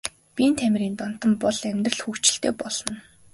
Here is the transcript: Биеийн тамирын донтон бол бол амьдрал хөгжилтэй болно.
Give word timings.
Биеийн 0.35 0.55
тамирын 0.59 0.93
донтон 0.99 1.31
бол 1.41 1.41
бол 1.43 1.59
амьдрал 1.73 1.99
хөгжилтэй 2.03 2.53
болно. 2.61 2.95